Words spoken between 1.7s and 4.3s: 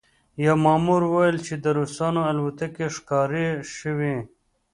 روسانو الوتکې ښکاره شوې